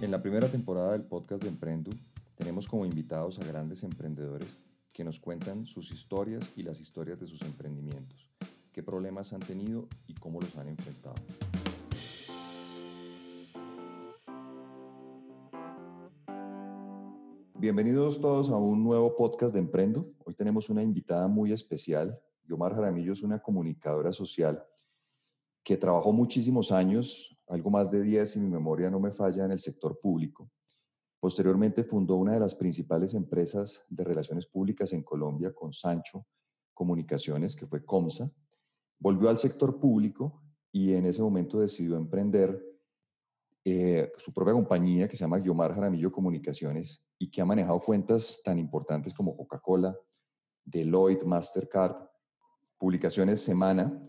[0.00, 1.90] En la primera temporada del podcast de Emprendo,
[2.34, 4.56] tenemos como invitados a grandes emprendedores
[4.94, 8.26] que nos cuentan sus historias y las historias de sus emprendimientos,
[8.72, 11.16] qué problemas han tenido y cómo los han enfrentado.
[17.58, 20.14] Bienvenidos todos a un nuevo podcast de Emprendo.
[20.24, 22.18] Hoy tenemos una invitada muy especial.
[22.46, 24.64] Yomar Jaramillo es una comunicadora social
[25.62, 29.52] que trabajó muchísimos años, algo más de 10 si mi memoria no me falla, en
[29.52, 30.50] el sector público.
[31.18, 36.26] Posteriormente fundó una de las principales empresas de relaciones públicas en Colombia con Sancho
[36.72, 38.30] Comunicaciones, que fue Comsa.
[38.98, 42.64] Volvió al sector público y en ese momento decidió emprender
[43.64, 48.40] eh, su propia compañía que se llama Guiomar Jaramillo Comunicaciones y que ha manejado cuentas
[48.42, 49.94] tan importantes como Coca-Cola,
[50.64, 51.96] Deloitte, Mastercard,
[52.78, 54.02] publicaciones Semana,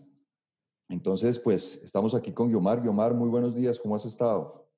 [0.92, 2.82] entonces, pues estamos aquí con Guiomar.
[2.82, 4.68] Guiomar, muy buenos días, ¿cómo has estado?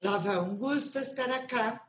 [0.00, 1.84] Rafa, un gusto estar acá.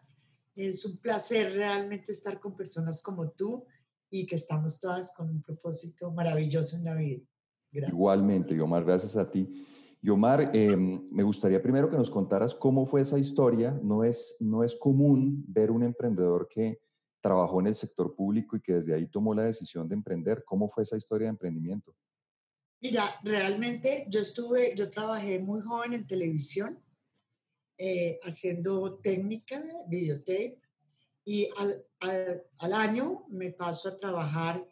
[0.55, 3.63] Es un placer realmente estar con personas como tú
[4.09, 7.21] y que estamos todas con un propósito maravilloso en la vida.
[7.71, 7.93] Gracias.
[7.93, 9.63] Igualmente, Guiomar, gracias a ti.
[10.01, 13.79] Guiomar, em, me gustaría primero que nos contaras cómo fue esa historia.
[13.83, 16.81] No es, no es común ver un emprendedor que
[17.21, 20.43] trabajó en el sector público y que desde ahí tomó la decisión de emprender.
[20.43, 21.95] ¿Cómo fue esa historia de emprendimiento?
[22.81, 26.83] Mira, realmente yo estuve, yo trabajé muy joven en televisión,
[27.77, 30.59] eh, haciendo técnica, videotape,
[31.23, 31.85] y al,
[32.59, 34.67] al, año me paso a trabajar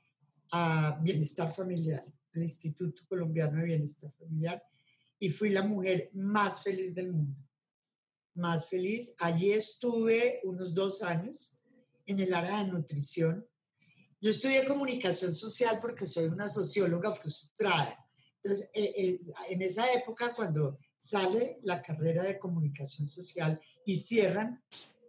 [0.52, 2.02] a Bienestar Familiar,
[2.34, 4.64] al Instituto Colombiano de Bienestar Familiar,
[5.20, 7.40] y fui la mujer más feliz del mundo,
[8.34, 9.14] más feliz.
[9.20, 11.62] Allí estuve unos dos años
[12.08, 13.48] en el área de nutrición
[14.22, 18.06] yo estudié comunicación social porque soy una socióloga frustrada.
[18.42, 24.62] Entonces, eh, eh, en esa época, cuando sale la carrera de comunicación social y cierran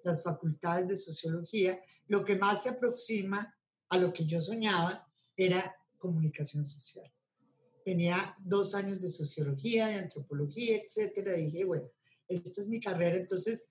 [0.04, 3.56] las facultades de sociología, lo que más se aproxima
[3.88, 7.10] a lo que yo soñaba era comunicación social.
[7.84, 11.36] Tenía dos años de sociología, de antropología, etcétera.
[11.36, 11.90] Y dije, bueno,
[12.28, 13.16] esta es mi carrera.
[13.16, 13.66] Entonces,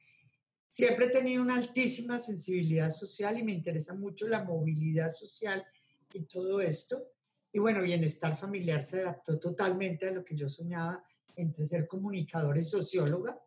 [0.72, 5.66] Siempre he tenido una altísima sensibilidad social y me interesa mucho la movilidad social
[6.13, 7.12] y todo esto.
[7.52, 11.03] Y bueno, bienestar familiar se adaptó totalmente a lo que yo soñaba
[11.35, 13.41] entre ser comunicadora y socióloga.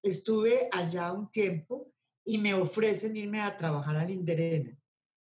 [0.00, 1.92] Estuve allá un tiempo
[2.24, 4.78] y me ofrecen irme a trabajar al Inderena.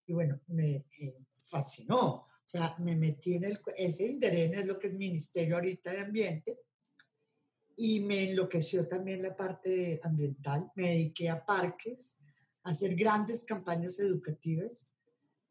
[0.07, 2.07] Y bueno, me eh, fascinó.
[2.07, 3.61] O sea, me metí en el...
[3.77, 6.61] Ese Inderena es lo que es Ministerio ahorita de Ambiente
[7.83, 10.71] y me enloqueció también la parte ambiental.
[10.75, 12.19] Me dediqué a parques,
[12.63, 14.93] a hacer grandes campañas educativas.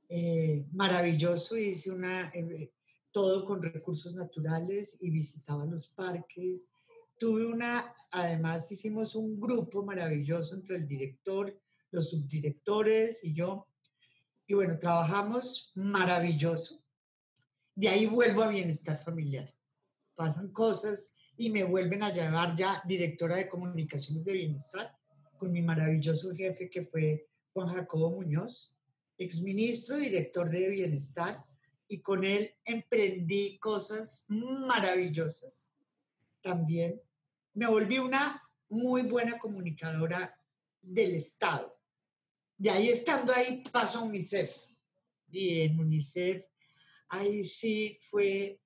[0.08, 2.72] Eh, maravilloso, hice una, eh,
[3.12, 6.70] todo con recursos naturales y visitaba los parques.
[7.18, 11.60] Tuve una, además hicimos un grupo maravilloso entre el director,
[11.90, 13.66] los subdirectores y yo.
[14.46, 16.86] Y bueno, trabajamos maravilloso.
[17.74, 19.50] De ahí vuelvo a bienestar familiar.
[20.14, 24.94] Pasan cosas y me vuelven a llevar ya directora de comunicaciones de bienestar
[25.38, 28.76] con mi maravilloso jefe que fue Juan Jacobo Muñoz,
[29.18, 31.46] exministro, director de bienestar,
[31.88, 35.70] y con él emprendí cosas maravillosas.
[36.42, 37.02] También
[37.54, 40.38] me volví una muy buena comunicadora
[40.82, 41.80] del Estado.
[42.58, 44.54] De ahí estando ahí paso a UNICEF.
[45.32, 46.44] Y en UNICEF,
[47.08, 48.60] ahí sí fue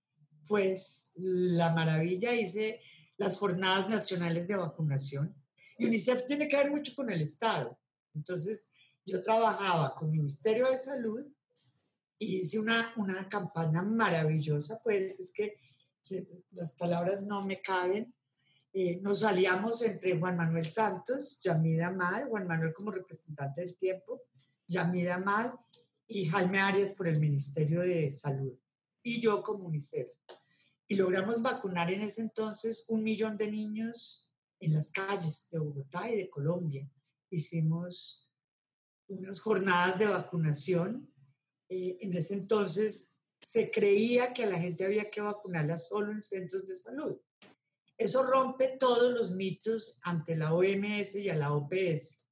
[0.47, 2.81] pues la maravilla, hice
[3.17, 5.35] las jornadas nacionales de vacunación
[5.77, 7.79] y UNICEF tiene que ver mucho con el Estado.
[8.13, 8.69] Entonces,
[9.05, 11.25] yo trabajaba con el Ministerio de Salud
[12.19, 15.57] y hice una, una campaña maravillosa, pues es que
[16.51, 18.13] las palabras no me caben.
[18.71, 24.23] Eh, nos salíamos entre Juan Manuel Santos, Yamida Amad, Juan Manuel como representante del tiempo,
[24.67, 25.53] Yamida Amad
[26.07, 28.57] y Jaime Arias por el Ministerio de Salud
[29.03, 30.09] y yo como UNICEF.
[30.87, 36.09] Y logramos vacunar en ese entonces un millón de niños en las calles de Bogotá
[36.09, 36.89] y de Colombia.
[37.29, 38.29] Hicimos
[39.07, 41.13] unas jornadas de vacunación.
[41.69, 46.21] Eh, en ese entonces se creía que a la gente había que vacunarla solo en
[46.21, 47.19] centros de salud.
[47.97, 52.25] Eso rompe todos los mitos ante la OMS y a la OPS.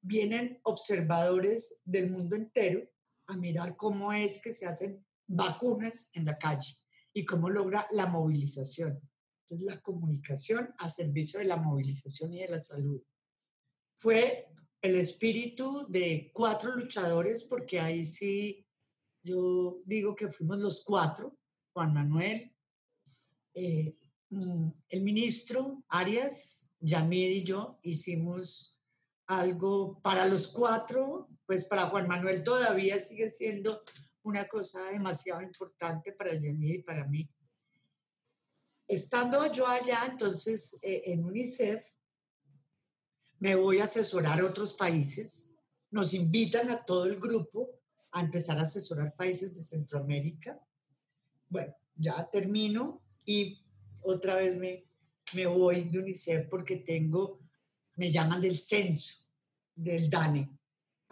[0.00, 2.88] Vienen observadores del mundo entero
[3.26, 6.76] a mirar cómo es que se hacen vacunas en la calle
[7.12, 9.00] y cómo logra la movilización.
[9.42, 13.02] Entonces, la comunicación a servicio de la movilización y de la salud.
[13.96, 14.48] Fue
[14.80, 18.66] el espíritu de cuatro luchadores, porque ahí sí
[19.22, 21.38] yo digo que fuimos los cuatro,
[21.72, 22.52] Juan Manuel,
[23.54, 23.96] eh,
[24.30, 28.80] mm, el ministro Arias, Yamid y yo hicimos
[29.26, 33.82] algo para los cuatro, pues para Juan Manuel todavía sigue siendo
[34.24, 37.28] una cosa demasiado importante para Yamid y para mí.
[38.86, 41.82] Estando yo allá, entonces, eh, en UNICEF,
[43.38, 45.50] me voy a asesorar a otros países.
[45.90, 47.70] Nos invitan a todo el grupo
[48.12, 50.60] a empezar a asesorar países de Centroamérica.
[51.48, 53.64] Bueno, ya termino y
[54.02, 54.84] otra vez me,
[55.34, 57.40] me voy de UNICEF porque tengo,
[57.96, 59.24] me llaman del censo,
[59.74, 60.50] del DANE,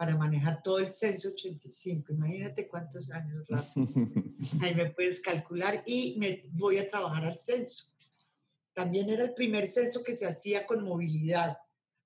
[0.01, 2.13] para manejar todo el censo 85.
[2.13, 3.81] Imagínate cuántos años, Rafa.
[4.61, 7.93] Ahí me puedes calcular y me voy a trabajar al censo.
[8.73, 11.55] También era el primer censo que se hacía con movilidad.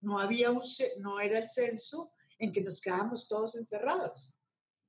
[0.01, 0.62] No, había un,
[1.00, 4.38] no era el censo en que nos quedábamos todos encerrados,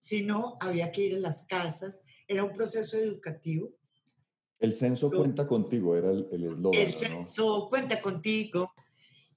[0.00, 2.02] sino había que ir a las casas.
[2.26, 3.73] Era un proceso educativo
[4.59, 6.81] el censo cuenta contigo, era el eslogan.
[6.81, 8.73] El, censo cuenta contigo.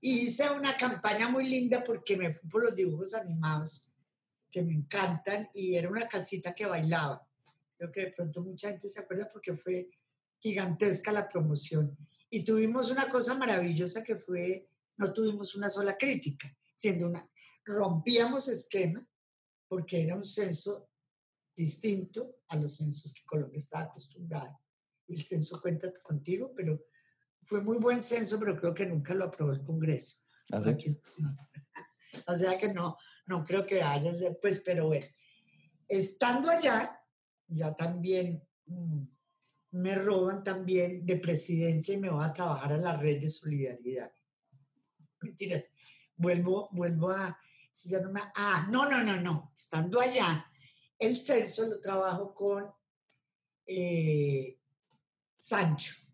[0.01, 3.93] Hice una campaña muy linda porque me fui por los dibujos animados,
[4.51, 7.27] que me encantan, y era una casita que bailaba.
[7.77, 9.89] Creo que de pronto mucha gente se acuerda porque fue
[10.39, 11.97] gigantesca la promoción.
[12.29, 17.29] Y tuvimos una cosa maravillosa que fue, no tuvimos una sola crítica, siendo una,
[17.65, 19.05] rompíamos esquema
[19.67, 20.89] porque era un censo
[21.55, 24.59] distinto a los censos que Colombia está acostumbrada
[25.09, 26.85] el censo cuenta contigo, pero
[27.41, 30.25] fue muy buen censo, pero creo que nunca lo aprobó el Congreso.
[30.51, 30.61] ¿Ah,
[32.27, 32.97] o sea que no,
[33.27, 35.05] no creo que haya, pues, pero bueno,
[35.87, 36.99] estando allá,
[37.47, 39.03] ya también mm,
[39.71, 44.11] me roban también de presidencia y me voy a trabajar a la red de solidaridad.
[45.21, 45.73] Mentiras,
[46.15, 47.39] vuelvo, vuelvo a,
[47.71, 50.45] si ya no me, ah, no, no, no, no, estando allá,
[50.97, 52.71] el censo lo trabajo con
[53.65, 54.59] eh,
[55.37, 56.08] Sancho.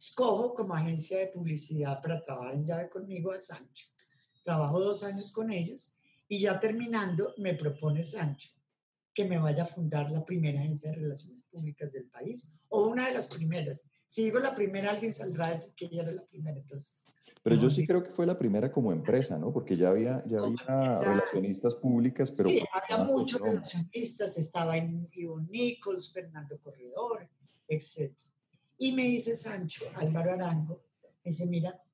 [0.00, 3.86] Escojo como agencia de publicidad para trabajar en llave conmigo a Sancho.
[4.42, 8.48] Trabajo dos años con ellos y ya terminando me propone Sancho
[9.12, 13.08] que me vaya a fundar la primera agencia de relaciones públicas del país o una
[13.08, 13.90] de las primeras.
[14.06, 17.18] Si digo la primera, alguien saldrá a decir que ella era la primera, entonces.
[17.42, 19.52] Pero yo sí creo que fue la primera como empresa, ¿no?
[19.52, 22.48] Porque ya había, ya había relacionistas públicas, pero...
[22.48, 27.28] Sí, había muchos relacionistas, estaba en Ivo Nichols, Fernando Corredor,
[27.68, 28.12] etc.
[28.82, 30.82] Y me dice Sancho, Álvaro Arango,
[31.22, 31.84] dice, mira,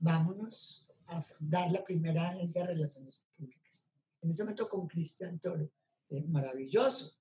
[0.00, 3.86] vámonos a fundar la primera agencia de relaciones públicas.
[4.20, 5.70] En ese momento con Cristian Toro,
[6.26, 7.20] maravilloso.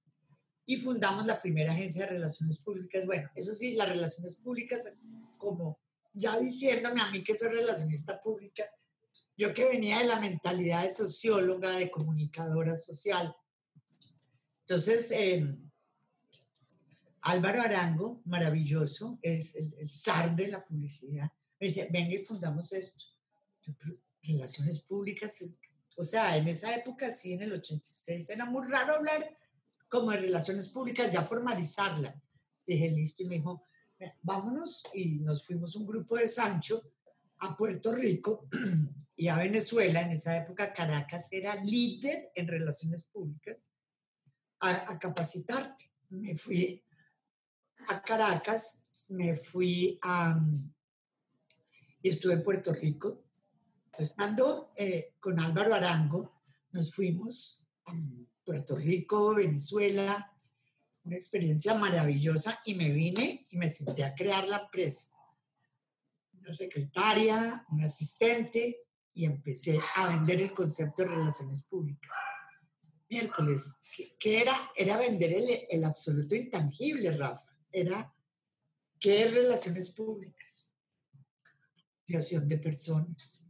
[0.66, 3.06] Y fundamos la primera agencia de relaciones públicas.
[3.06, 4.92] Bueno, eso sí, las relaciones públicas,
[5.38, 5.80] como
[6.12, 8.66] ya diciéndome a mí que soy relacionista pública,
[9.38, 13.32] yo que venía de la mentalidad de socióloga, de comunicadora social.
[14.62, 15.56] Entonces, eh,
[17.28, 21.30] Álvaro Arango, maravilloso, es el, zar de la publicidad.
[21.60, 23.04] Me dice, venga y fundamos esto.
[24.24, 25.44] relaciones públicas,
[25.98, 29.36] o sea, en esa época, sí, en el 86, era muy raro hablar
[29.90, 32.16] como de relaciones públicas, ya formalizarla.
[32.66, 33.62] Dije, listo, y me dijo,
[34.22, 36.94] vámonos, y nos fuimos un grupo de Sancho
[37.40, 38.48] a Puerto Rico
[39.18, 40.02] y a Venezuela.
[40.02, 43.68] En esa época Caracas era líder en relaciones públicas
[44.62, 45.92] a, a capacitarte.
[46.10, 46.82] Me fui
[47.90, 50.38] a Caracas, me fui a...
[52.02, 53.24] y estuve en Puerto Rico.
[53.98, 56.34] estando eh, con Álvaro Arango,
[56.72, 57.94] nos fuimos a
[58.44, 60.34] Puerto Rico, Venezuela,
[61.04, 65.16] una experiencia maravillosa y me vine y me senté a crear la empresa.
[66.34, 72.12] Una secretaria, un asistente y empecé a vender el concepto de relaciones públicas.
[73.10, 73.82] Miércoles,
[74.20, 74.54] ¿qué, era?
[74.76, 78.14] Era vender el, el absoluto intangible, Rafa era
[79.00, 80.72] qué es relaciones públicas,
[82.08, 83.46] asociación de personas,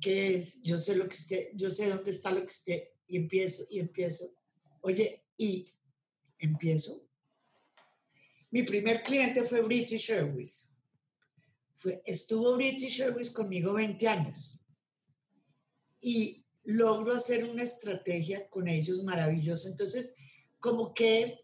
[0.00, 3.16] qué es, yo sé lo que usted, yo sé dónde está lo que usted, y
[3.16, 4.32] empiezo, y empiezo,
[4.80, 5.68] oye, y
[6.38, 7.06] empiezo.
[8.50, 10.76] Mi primer cliente fue British Airways.
[11.72, 14.60] Fue, estuvo British Airways conmigo 20 años
[16.00, 19.68] y logro hacer una estrategia con ellos maravillosa.
[19.68, 20.16] Entonces,
[20.58, 21.39] como que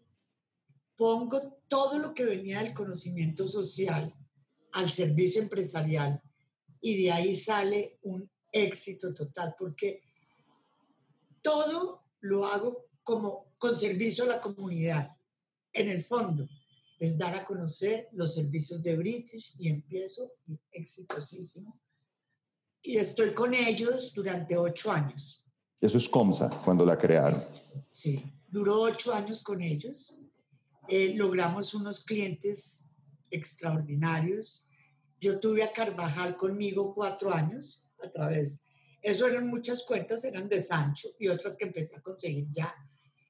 [0.97, 4.13] pongo todo lo que venía del conocimiento social
[4.73, 6.21] al servicio empresarial
[6.81, 10.01] y de ahí sale un éxito total, porque
[11.41, 15.15] todo lo hago como con servicio a la comunidad.
[15.71, 16.47] En el fondo,
[16.99, 21.79] es dar a conocer los servicios de British y empiezo y exitosísimo.
[22.81, 25.47] Y estoy con ellos durante ocho años.
[25.79, 27.43] Eso es Comsa, cuando la crearon.
[27.87, 30.17] Sí, duró ocho años con ellos
[30.89, 32.91] eh, logramos unos clientes
[33.31, 34.67] extraordinarios.
[35.19, 38.63] Yo tuve a Carvajal conmigo cuatro años a través.
[39.01, 42.73] Eso eran muchas cuentas, eran de Sancho y otras que empecé a conseguir ya.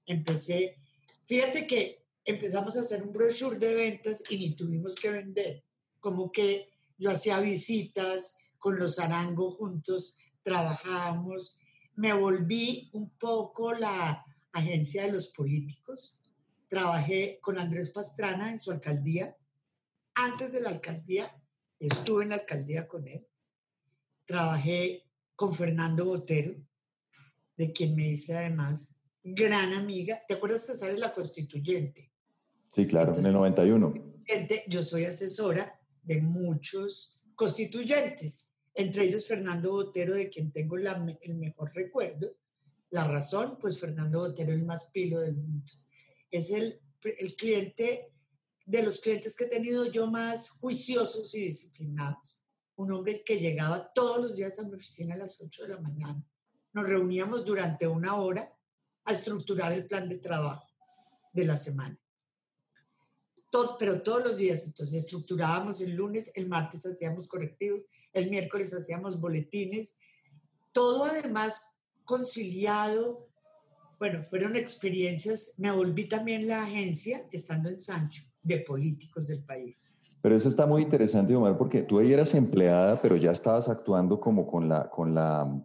[0.06, 0.78] Empecé,
[1.26, 5.64] fíjate que empezamos a hacer un brochure de ventas y ni tuvimos que vender.
[6.00, 11.60] Como que yo hacía visitas con los Arango juntos, trabajábamos.
[11.96, 16.24] Me volví un poco la agencia de los políticos.
[16.68, 19.36] Trabajé con Andrés Pastrana en su alcaldía.
[20.16, 21.34] Antes de la alcaldía,
[21.80, 23.26] estuve en la alcaldía con él.
[24.26, 25.06] Trabajé
[25.36, 26.56] con Fernando Botero,
[27.56, 30.22] de quien me hice además gran amiga.
[30.28, 32.12] ¿Te acuerdas que sale la constituyente?
[32.74, 33.94] Sí, claro, en el 91.
[34.68, 41.74] Yo soy asesora de muchos constituyentes, entre ellos Fernando Botero, de quien tengo el mejor
[41.74, 42.36] recuerdo,
[42.90, 45.72] la razón, pues Fernando Botero, el más pilo del mundo.
[46.32, 48.12] Es el, el cliente,
[48.66, 52.44] de los clientes que he tenido yo más juiciosos y disciplinados.
[52.76, 55.80] Un hombre que llegaba todos los días a mi oficina a las 8 de la
[55.80, 56.24] mañana.
[56.74, 58.54] Nos reuníamos durante una hora
[59.06, 60.70] a estructurar el plan de trabajo
[61.32, 61.98] de la semana.
[63.50, 68.74] Todo, pero todos los días, entonces estructurábamos el lunes, el martes hacíamos correctivos, el miércoles
[68.74, 69.98] hacíamos boletines,
[70.74, 73.27] todo además conciliado,
[74.00, 80.02] bueno, fueron experiencias, me volví también la agencia, estando en Sancho, de políticos del país.
[80.22, 84.20] Pero eso está muy interesante, Omar, porque tú ahí eras empleada, pero ya estabas actuando
[84.20, 85.64] como con la, con la,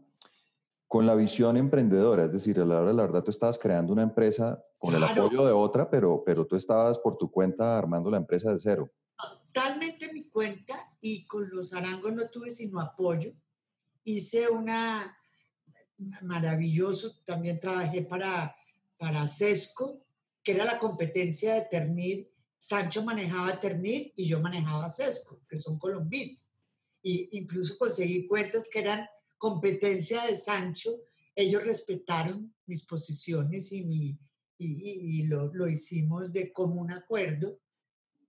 [0.86, 3.92] con la visión emprendedora, es decir, a la hora de la verdad tú estabas creando
[3.92, 8.10] una empresa con el apoyo de otra, pero, pero tú estabas por tu cuenta armando
[8.10, 8.90] la empresa de cero.
[9.16, 13.32] Totalmente mi cuenta y con los arangos no tuve sino apoyo.
[14.04, 15.16] Hice una,
[16.22, 17.20] maravilloso.
[17.24, 18.54] También trabajé para,
[18.98, 20.04] para Sesco,
[20.42, 22.26] que era la competencia de Ternid.
[22.58, 26.40] Sancho manejaba Ternid y yo manejaba Sesco, que son Colombit.
[27.02, 29.06] Y incluso conseguí cuentas que eran
[29.36, 31.00] competencia de Sancho.
[31.34, 34.18] Ellos respetaron mis posiciones y, mi,
[34.58, 37.58] y, lo, lo, hicimos de común acuerdo.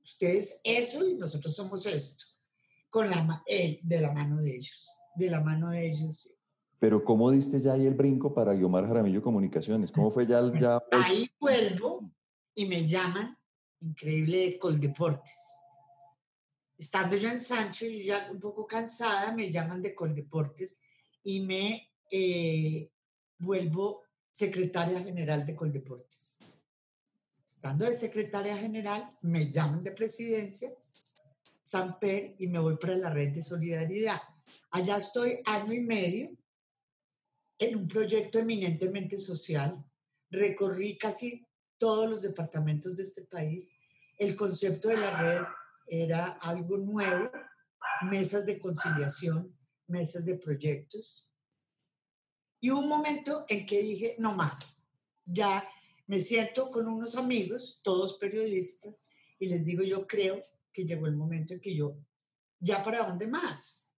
[0.01, 2.25] Ustedes eso y nosotros somos esto,
[2.89, 6.33] con la, de la mano de ellos, de la mano de ellos.
[6.83, 9.89] Pero ¿cómo diste ya ahí el brinco para Guiomar Jaramillo Comunicaciones?
[9.89, 10.41] ¿Cómo fue ya?
[10.59, 12.11] ya ahí vuelvo
[12.53, 13.37] y me llaman,
[13.79, 15.61] increíble, Coldeportes.
[16.77, 20.81] Estando yo en Sancho y ya un poco cansada, me llaman de Coldeportes
[21.23, 22.91] y me eh,
[23.37, 26.57] vuelvo secretaria general de Coldeportes.
[27.47, 30.69] Estando de secretaria general, me llaman de presidencia,
[31.63, 34.21] Samper, y me voy para la red de solidaridad.
[34.71, 36.42] Allá estoy año y medio
[37.57, 39.83] en un proyecto eminentemente social.
[40.29, 41.45] Recorrí casi
[41.77, 43.73] todos los departamentos de este país.
[44.17, 45.43] El concepto de la red
[45.87, 47.31] era algo nuevo,
[48.03, 49.55] mesas de conciliación,
[49.87, 51.31] mesas de proyectos.
[52.59, 54.83] Y un momento en que dije, no más,
[55.25, 55.67] ya
[56.07, 59.07] me siento con unos amigos, todos periodistas,
[59.39, 60.41] y les digo, yo creo
[60.71, 61.97] que llegó el momento en que yo,
[62.59, 63.89] ya para dónde más,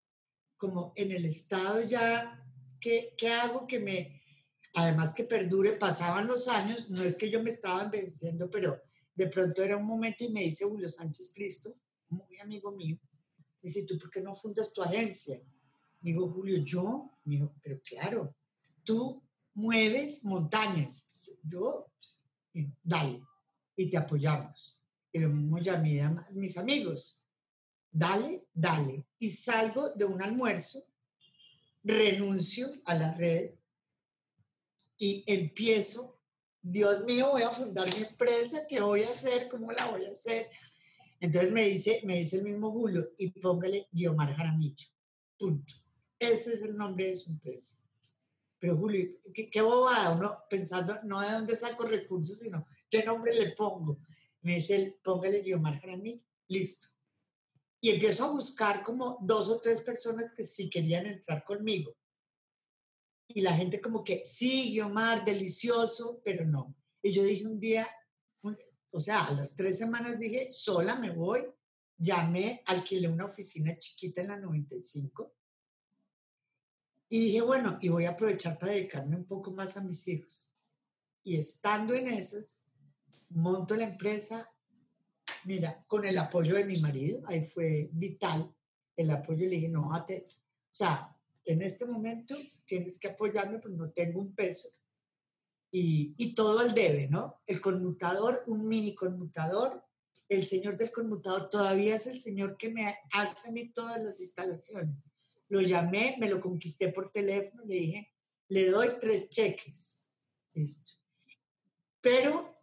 [0.57, 2.44] como en el Estado ya
[3.17, 4.21] ¿qué, hago que me,
[4.75, 5.73] además que perdure?
[5.73, 8.79] Pasaban los años, no es que yo me estaba envejeciendo, pero
[9.15, 11.75] de pronto era un momento y me dice Julio Sánchez Cristo,
[12.09, 15.41] muy amigo mío, me dice, ¿tú por qué no fundas tu agencia?
[15.99, 17.17] Digo, Julio, ¿yo?
[17.23, 18.35] Me dijo, pero claro,
[18.83, 19.23] tú
[19.55, 21.11] mueves montañas.
[21.41, 22.23] Yo, pues,
[22.83, 23.23] dale,
[23.75, 24.79] y te apoyamos.
[25.11, 27.23] Y lo mismo llamé a mis amigos,
[27.91, 29.07] dale, dale.
[29.17, 30.83] Y salgo de un almuerzo
[31.85, 33.51] renuncio a la red
[34.97, 36.19] y empiezo,
[36.61, 39.47] Dios mío, voy a fundar mi empresa, ¿qué voy a hacer?
[39.49, 40.49] ¿Cómo la voy a hacer?
[41.19, 44.87] Entonces me dice, me dice el mismo Julio, y póngale Guiomar Jaramillo,
[45.37, 45.75] punto.
[46.17, 47.77] Ese es el nombre de su empresa.
[48.57, 53.35] Pero Julio, qué, qué bobada, uno pensando no de dónde saco recursos, sino qué nombre
[53.35, 53.99] le pongo.
[54.41, 56.94] Me dice él, póngale Guiomar Jaramillo, listo
[57.85, 61.95] y empiezo a buscar como dos o tres personas que sí querían entrar conmigo.
[63.27, 66.75] Y la gente como que, sí, Guiomar, delicioso, pero no.
[67.03, 67.85] Y yo dije un día,
[68.91, 71.45] o sea, a las tres semanas dije, sola me voy.
[71.95, 75.35] Llamé, alquilé una oficina chiquita en la 95.
[77.09, 80.51] Y dije, bueno, y voy a aprovechar para dedicarme un poco más a mis hijos.
[81.21, 82.63] Y estando en esas,
[83.29, 84.51] monto la empresa,
[85.45, 88.53] Mira, con el apoyo de mi marido, ahí fue vital
[88.95, 89.45] el apoyo.
[89.45, 90.05] Le dije, no, o
[90.71, 92.35] sea, en este momento
[92.65, 94.69] tienes que apoyarme porque no tengo un peso.
[95.71, 97.41] Y, y todo al debe, ¿no?
[97.45, 99.83] El conmutador, un mini conmutador,
[100.29, 104.19] el señor del conmutador todavía es el señor que me hace a mí todas las
[104.19, 105.11] instalaciones.
[105.49, 108.13] Lo llamé, me lo conquisté por teléfono, le dije,
[108.47, 110.03] le doy tres cheques.
[110.53, 110.93] Listo.
[112.01, 112.57] Pero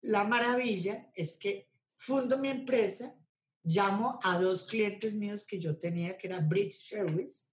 [0.00, 3.16] la maravilla es que fundo mi empresa,
[3.62, 7.50] llamo a dos clientes míos que yo tenía, que era British Airways,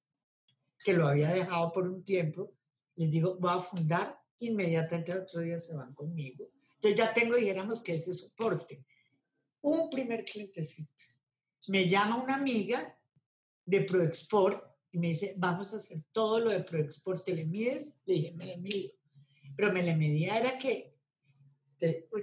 [0.84, 2.54] que lo había dejado por un tiempo.
[2.96, 6.50] Les digo, voy a fundar, inmediatamente el otro día se van conmigo.
[6.76, 8.84] Entonces ya tengo, dijéramos que ese soporte.
[9.62, 11.04] Un primer clientecito.
[11.68, 12.98] Me llama una amiga
[13.66, 18.02] de ProExport y me dice, vamos a hacer todo lo de ProExport, ¿te le mides?
[18.06, 18.92] Le dije, me le mido.
[19.56, 20.91] Pero me le medía era que,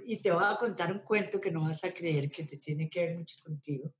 [0.05, 2.89] y te voy a contar un cuento que no vas a creer que te tiene
[2.89, 3.93] que ver mucho contigo.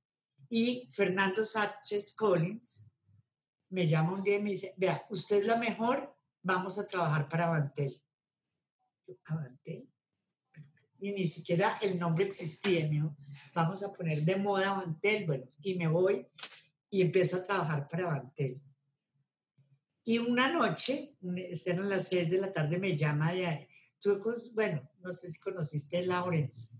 [0.48, 2.90] Y Fernando Sánchez Collins
[3.70, 7.28] me llama un día y me dice, vea, usted es la mejor, vamos a trabajar
[7.28, 8.02] para Avantel.
[9.26, 9.88] Avantel.
[10.98, 13.10] Y ni siquiera el nombre existía, me
[13.54, 16.26] vamos a poner de moda Avantel, bueno, y me voy
[16.90, 18.60] y empiezo a trabajar para Avantel.
[20.04, 21.14] Y una noche,
[21.66, 23.69] eran las seis de la tarde, me llama de
[24.54, 26.76] bueno, no sé si conociste Lawrence,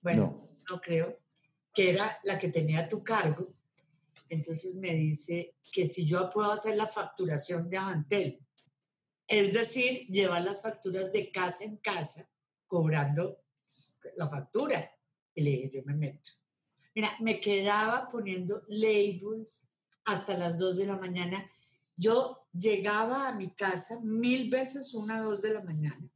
[0.00, 0.80] bueno, no.
[0.80, 1.20] creo,
[1.72, 3.54] que era la que tenía a tu cargo.
[4.28, 8.40] Entonces me dice que si yo puedo hacer la facturación de Avantel,
[9.26, 12.28] es decir, llevar las facturas de casa en casa,
[12.66, 13.42] cobrando
[14.16, 14.90] la factura.
[15.34, 16.30] Y le dije, yo me meto.
[16.94, 19.68] Mira, me quedaba poniendo labels
[20.04, 21.50] hasta las 2 de la mañana.
[21.96, 26.10] Yo llegaba a mi casa mil veces una, dos de la mañana,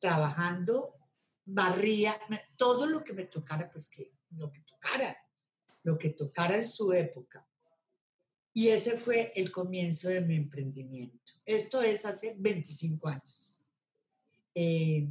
[0.00, 0.96] trabajando,
[1.44, 2.18] barría,
[2.56, 5.16] todo lo que me tocara, pues que lo que tocara,
[5.84, 7.46] lo que tocara en su época.
[8.52, 11.32] Y ese fue el comienzo de mi emprendimiento.
[11.44, 13.64] Esto es hace 25 años.
[14.54, 15.08] Eh,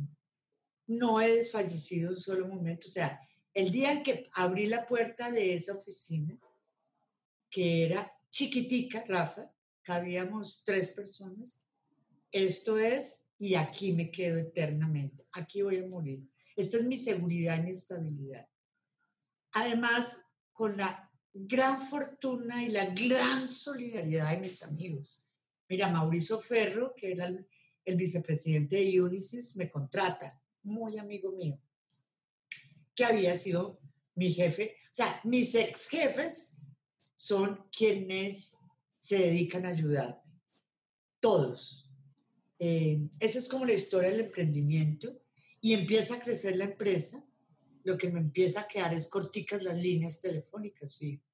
[0.87, 2.87] no he desfallecido un solo momento.
[2.87, 3.21] O sea,
[3.53, 6.37] el día en que abrí la puerta de esa oficina,
[7.49, 9.51] que era chiquitica, Rafa,
[9.83, 11.63] cabíamos tres personas,
[12.31, 16.19] esto es, y aquí me quedo eternamente, aquí voy a morir.
[16.55, 18.47] Esta es mi seguridad y mi estabilidad.
[19.53, 20.21] Además,
[20.51, 25.27] con la gran fortuna y la gran solidaridad de mis amigos.
[25.69, 31.59] Mira, Mauricio Ferro, que era el, vicepresidente de Unisys, me contrata, muy amigo mío
[32.99, 33.79] que había sido
[34.15, 34.75] mi jefe.
[34.83, 36.57] O sea, mis ex jefes
[37.15, 38.57] son quienes
[38.99, 40.21] se dedican a ayudarme.
[41.21, 41.88] Todos.
[42.59, 45.21] Eh, esa es como la historia del emprendimiento
[45.61, 47.25] y empieza a crecer la empresa.
[47.83, 50.97] Lo que me empieza a quedar es corticas las líneas telefónicas.
[50.97, 51.25] Fíjate.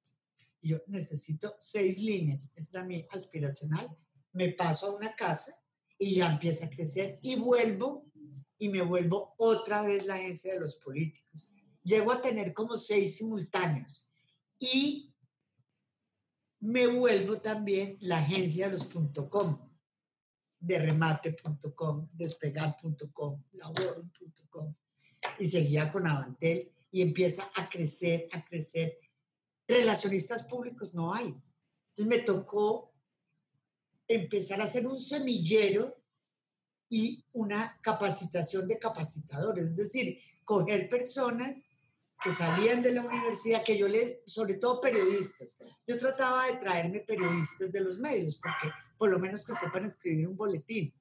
[0.62, 3.86] Yo necesito seis líneas, es la mi aspiracional.
[4.32, 5.54] Me paso a una casa
[5.98, 8.06] y ya empieza a crecer y vuelvo
[8.58, 11.50] y me vuelvo otra vez la agencia de los políticos
[11.86, 14.10] llego a tener como seis simultáneos
[14.58, 15.14] y
[16.58, 18.84] me vuelvo también la agencia de los
[19.30, 19.70] .com,
[20.58, 24.74] de remate.com, despegar.com, labor.com
[25.38, 28.98] y seguía con Avantel y empieza a crecer, a crecer.
[29.66, 31.26] Relacionistas públicos no hay.
[31.26, 32.92] Entonces me tocó
[34.08, 35.96] empezar a hacer un semillero
[36.88, 41.66] y una capacitación de capacitadores, es decir, coger personas
[42.22, 47.00] que salían de la universidad, que yo les, sobre todo periodistas, yo trataba de traerme
[47.00, 50.92] periodistas de los medios, porque por lo menos que sepan escribir un boletín.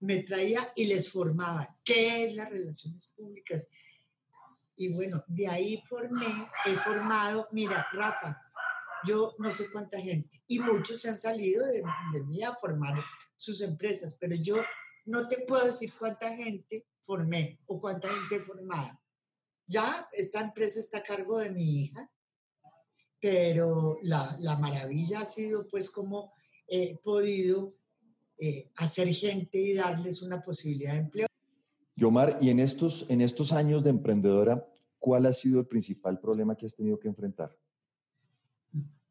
[0.00, 3.68] Me traía y les formaba qué es las relaciones públicas.
[4.76, 8.40] Y bueno, de ahí formé, he formado, mira, Rafa,
[9.04, 12.94] yo no sé cuánta gente, y muchos se han salido de, de mí a formar
[13.36, 14.56] sus empresas, pero yo
[15.06, 19.00] no te puedo decir cuánta gente formé o cuánta gente he formado
[19.70, 22.10] ya esta empresa está a cargo de mi hija,
[23.20, 26.32] pero la, la maravilla ha sido pues como
[26.70, 27.74] he podido
[28.38, 31.26] eh, hacer gente y darles una posibilidad de empleo.
[31.96, 34.66] Yomar, y en estos, en estos años de emprendedora,
[34.98, 37.54] ¿cuál ha sido el principal problema que has tenido que enfrentar?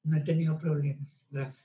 [0.03, 1.61] No, he tenido problemas, Rafa.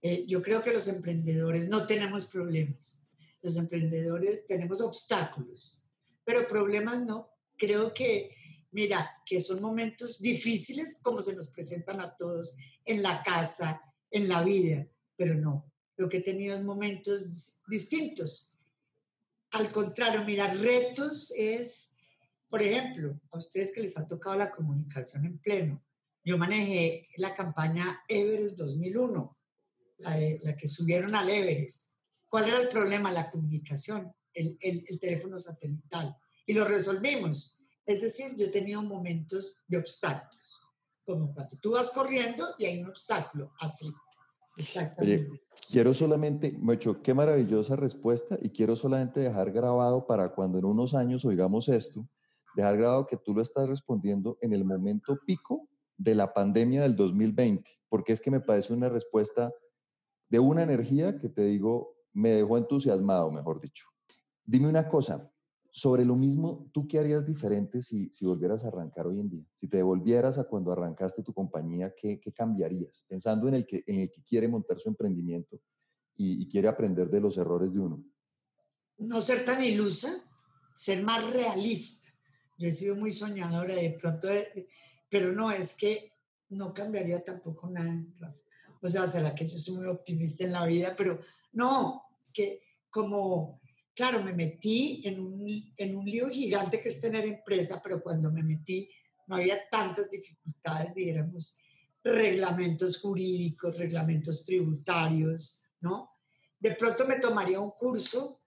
[0.00, 3.08] Eh, yo creo que los emprendedores no tenemos problemas.
[3.42, 5.84] Los emprendedores tenemos obstáculos,
[6.24, 8.32] pero problemas no creo que,
[8.72, 14.28] mira, que son momentos difíciles como se nos presentan a todos en la casa, en
[14.28, 18.56] la vida, pero no, lo que he tenido es momentos distintos.
[19.50, 21.90] Al contrario, mira, retos es,
[22.48, 25.84] por ejemplo, a ustedes que les ha tocado la comunicación en pleno.
[26.24, 29.36] Yo manejé la campaña Everest 2001,
[29.98, 31.94] la, la que subieron al Everest.
[32.28, 33.10] ¿Cuál era el problema?
[33.10, 37.58] La comunicación, el, el, el teléfono satelital y lo resolvimos.
[37.84, 40.60] Es decir, yo he tenido momentos de obstáculos,
[41.04, 43.92] como cuando tú vas corriendo y hay un obstáculo, así.
[44.98, 45.26] Oye,
[45.70, 50.94] quiero solamente, Mecho, qué maravillosa respuesta y quiero solamente dejar grabado para cuando en unos
[50.94, 52.08] años oigamos esto,
[52.56, 56.96] dejar grabado que tú lo estás respondiendo en el momento pico de la pandemia del
[56.96, 59.52] 2020, porque es que me parece una respuesta
[60.28, 63.86] de una energía que te digo, me dejó entusiasmado, mejor dicho.
[64.44, 65.30] Dime una cosa,
[65.70, 69.44] sobre lo mismo, ¿tú qué harías diferente si, si volvieras a arrancar hoy en día?
[69.54, 73.04] Si te devolvieras a cuando arrancaste tu compañía, ¿qué, qué cambiarías?
[73.08, 75.60] Pensando en el, que, en el que quiere montar su emprendimiento
[76.16, 78.04] y, y quiere aprender de los errores de uno.
[78.98, 80.08] No ser tan ilusa,
[80.74, 82.08] ser más realista.
[82.58, 84.68] Yo he sido muy soñadora de pronto, eh,
[85.08, 86.12] pero no, es que
[86.48, 88.04] no cambiaría tampoco nada.
[88.80, 91.20] O sea, será que yo soy muy optimista en la vida, pero
[91.52, 92.02] no,
[92.32, 93.60] que como
[93.98, 98.30] claro, me metí en un, en un lío gigante que es tener empresa, pero cuando
[98.30, 98.88] me metí
[99.26, 101.56] no había tantas dificultades, digamos,
[102.04, 106.12] reglamentos jurídicos, reglamentos tributarios, ¿no?
[106.60, 108.40] De pronto me tomaría un curso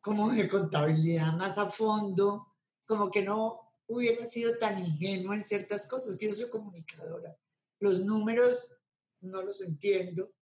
[0.00, 2.54] como de contabilidad más a fondo,
[2.86, 7.36] como que no hubiera sido tan ingenuo en ciertas cosas, que yo soy comunicadora.
[7.80, 8.78] Los números
[9.20, 10.32] no los entiendo,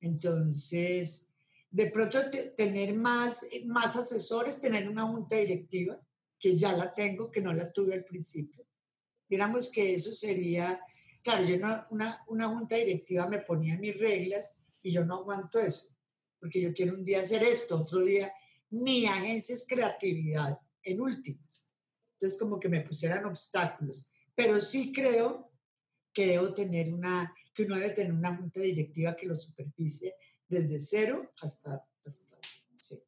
[0.00, 1.29] entonces
[1.70, 2.18] de pronto
[2.56, 6.00] tener más, más asesores, tener una junta directiva,
[6.38, 8.66] que ya la tengo, que no la tuve al principio.
[9.28, 10.80] Digamos que eso sería,
[11.22, 11.56] claro, yo
[11.90, 15.94] una, una junta directiva me ponía mis reglas y yo no aguanto eso,
[16.40, 18.32] porque yo quiero un día hacer esto, otro día
[18.70, 21.70] mi agencia es creatividad, en últimas.
[22.14, 25.52] Entonces como que me pusieran obstáculos, pero sí creo
[26.12, 30.14] que debo tener una, que uno debe tener una junta directiva que lo supervise
[30.50, 31.86] desde cero hasta...
[32.76, 33.00] sí.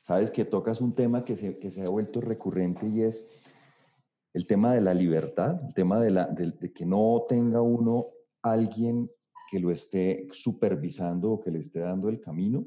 [0.00, 3.26] Sabes que tocas un tema que se, que se ha vuelto recurrente y es
[4.32, 8.08] el tema de la libertad, el tema de, la, de, que no tenga uno
[8.40, 9.10] alguien
[9.50, 12.64] que lo esté supervisando o que le esté dando el camino.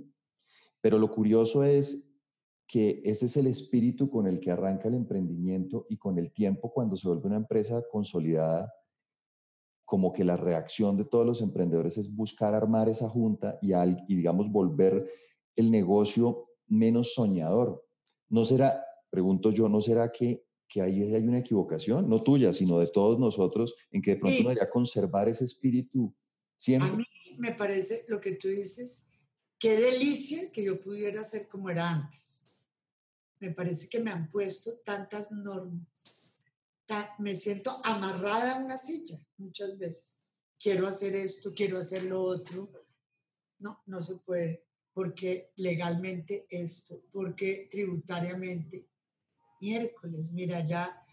[0.81, 2.03] Pero lo curioso es
[2.67, 6.71] que ese es el espíritu con el que arranca el emprendimiento y con el tiempo
[6.71, 8.71] cuando se vuelve una empresa consolidada,
[9.85, 14.15] como que la reacción de todos los emprendedores es buscar armar esa junta y, y
[14.15, 15.07] digamos, volver
[15.55, 17.87] el negocio menos soñador.
[18.29, 22.79] ¿No será, pregunto yo, no será que, que ahí hay una equivocación, no tuya, sino
[22.79, 26.13] de todos nosotros, en que de pronto uno debería conservar ese espíritu
[26.57, 26.89] siempre?
[26.89, 27.05] A mí
[27.37, 29.07] me parece lo que tú dices,
[29.59, 32.47] qué delicia que yo pudiera hacer como era antes.
[33.39, 36.24] Me parece que me han puesto tantas normas
[37.19, 40.25] me siento amarrada a una silla muchas veces.
[40.59, 42.71] Quiero hacer esto, quiero hacer lo otro.
[43.59, 44.65] No, no se puede.
[44.93, 48.87] Porque legalmente esto, porque tributariamente.
[49.59, 51.05] Miércoles, mira, ya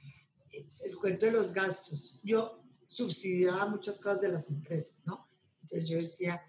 [0.53, 2.21] eh, el cuento de los gastos.
[2.23, 5.29] Yo subsidiaba muchas cosas de las empresas, ¿no?
[5.63, 6.41] Entonces yo decía,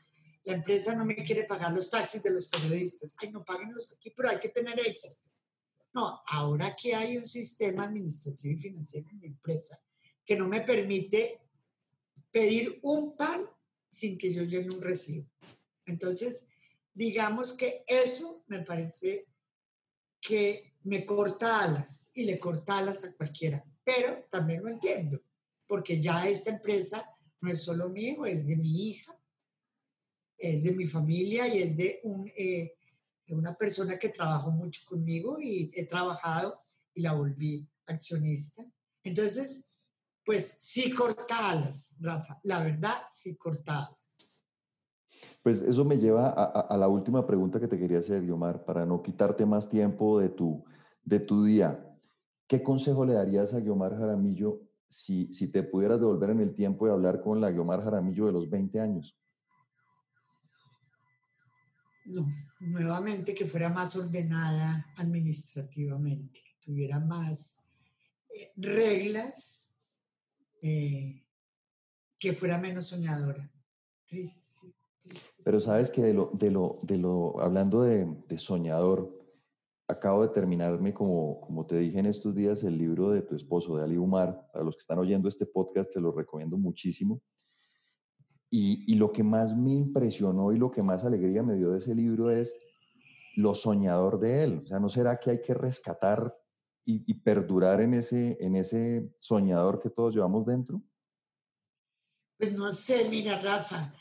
[0.43, 3.15] la empresa no me quiere pagar los taxis de los periodistas.
[3.19, 5.21] Ay, no los aquí, pero hay que tener éxito.
[5.93, 9.79] No, ahora que hay un sistema administrativo y financiero en mi empresa
[10.25, 11.39] que no me permite
[12.31, 13.41] pedir un pan
[13.89, 15.29] sin que yo llene un recibo.
[15.85, 16.45] Entonces,
[16.93, 19.27] digamos que eso me parece
[20.19, 25.21] que me corta alas y le corta alas a cualquiera, pero también lo entiendo,
[25.67, 27.05] porque ya esta empresa
[27.41, 29.19] no es solo mío, es de mi hija,
[30.37, 32.73] es de mi familia y es de un eh,
[33.25, 36.61] de una persona que trabajó mucho conmigo y he trabajado
[36.93, 38.63] y la volví accionista.
[39.03, 39.75] Entonces,
[40.25, 44.37] pues sí cortalas, Rafa, la verdad sí cortalas.
[45.43, 49.01] Pues eso me lleva a, la última pregunta que te quería hacer, Guiomar, para no
[49.01, 50.63] quitarte más tiempo de tu,
[51.03, 51.85] de tu día.
[52.47, 56.87] ¿Qué consejo le darías a Guiomar Jaramillo si, si te pudieras devolver en el tiempo
[56.87, 59.17] y hablar con la Guiomar Jaramillo de los 20 años?
[62.05, 62.27] No,
[62.59, 67.61] nuevamente que fuera más ordenada administrativamente, que tuviera más
[68.29, 69.77] eh, reglas,
[70.61, 71.23] eh,
[72.19, 73.49] que fuera menos soñadora.
[74.05, 74.75] Triste, sí.
[75.43, 79.11] Pero sabes que de lo, de lo, de lo, hablando de, de, soñador,
[79.87, 83.75] acabo de terminarme, como, como te dije en estos días, el libro de tu esposo,
[83.75, 84.49] de Ali Umar.
[84.51, 87.21] Para los que están oyendo este podcast, te lo recomiendo muchísimo.
[88.55, 91.95] Y, lo que más me impresionó y lo que más alegría me dio de ese
[91.95, 92.55] libro es
[93.35, 94.61] lo soñador de él.
[94.63, 96.37] O sea, ¿no será que hay que rescatar
[96.85, 100.83] y, y, perdurar en ese, en ese soñador que todos llevamos dentro?
[102.37, 103.91] Pues no sé, mira, Rafa,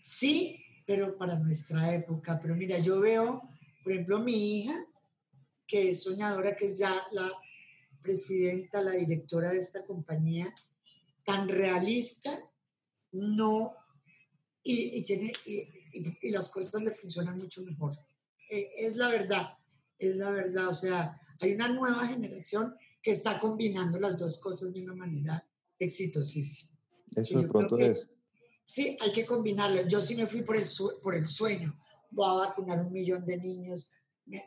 [0.00, 2.38] sí, pero para nuestra época.
[2.40, 3.42] Pero mira, yo veo,
[3.82, 4.86] por ejemplo, mi hija,
[5.66, 7.30] que es soñadora, que es ya la,
[8.00, 10.46] presidenta, la directora de esta compañía,
[11.24, 12.30] tan realista,
[13.12, 13.74] no,
[14.72, 17.94] y, tiene, y, las cosas le funcionan mucho mejor.
[18.50, 19.56] Eh, es la verdad,
[19.98, 20.68] es la verdad.
[20.68, 25.46] O sea, hay una nueva generación que está combinando las dos cosas de una manera
[25.78, 26.78] exitosísima.
[27.16, 28.06] Eso de pronto es.
[28.64, 29.86] Sí, hay que combinarlo.
[29.88, 30.66] Yo sí me fui por el,
[31.02, 31.78] por el sueño.
[32.10, 33.90] Voy a vacunar un millón de niños.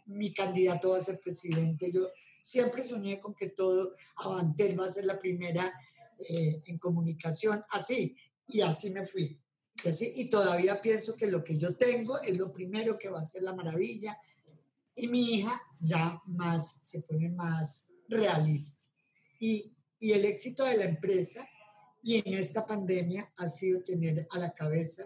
[0.05, 1.91] Mi, candidato va a ser presidente.
[1.91, 2.07] Yo
[2.39, 5.73] siempre soñé con que todo, Avantel va a ser la primera
[6.29, 7.63] eh, en comunicación.
[7.71, 9.41] Así, y así me fui.
[9.83, 13.21] Y, así, y todavía pienso que lo que yo tengo es lo primero que va
[13.21, 14.17] a ser la maravilla.
[14.95, 18.85] Y mi hija ya más, se pone más realista.
[19.39, 21.47] Y, y el éxito de la empresa
[22.03, 25.03] y en esta pandemia ha sido tener a la cabeza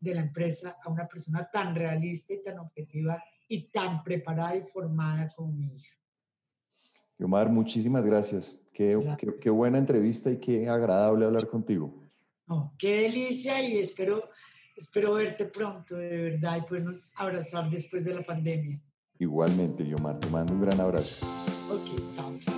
[0.00, 4.62] de la empresa a una persona tan realista y tan objetiva y tan preparada y
[4.62, 5.94] formada como mi hija.
[7.18, 8.56] Yomar, muchísimas gracias.
[8.72, 8.98] Qué,
[9.40, 12.05] qué, buena entrevista y qué agradable hablar contigo.
[12.78, 14.30] Qué delicia y espero,
[14.76, 18.80] espero verte pronto, de verdad, y podernos abrazar después de la pandemia.
[19.18, 21.26] Igualmente, Yomar, te mando un gran abrazo.
[21.70, 22.55] Ok, chao.